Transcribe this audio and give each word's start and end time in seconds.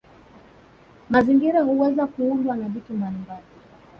Mazingira 1.09 1.61
huweza 1.61 2.07
kuundwa 2.07 2.55
na 2.57 2.69
vitu 2.69 2.93
mbalimbali 2.93 3.45